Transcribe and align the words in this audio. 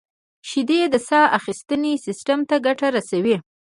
•شیدې 0.49 0.79
د 0.93 0.95
ساه 1.07 1.27
اخیستنې 1.37 1.93
سیستم 2.05 2.39
ته 2.49 2.55
ګټه 2.65 2.87
رسوي. 2.97 3.35